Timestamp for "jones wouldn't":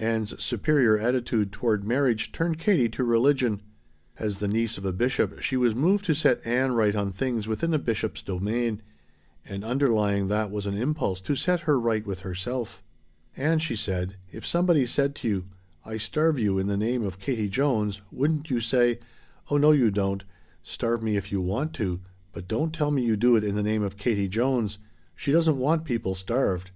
17.48-18.50